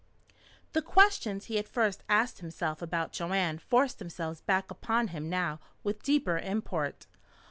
The 0.73 0.81
questions 0.81 1.45
he 1.45 1.57
had 1.57 1.67
first 1.67 2.01
asked 2.09 2.39
himself 2.39 2.81
about 2.81 3.11
Joanne 3.13 3.59
forced 3.59 3.99
themselves 3.99 4.41
back 4.41 4.71
upon 4.71 5.09
him 5.09 5.29
now 5.29 5.59
with 5.83 6.01
deeper 6.01 6.39
import. 6.39 7.05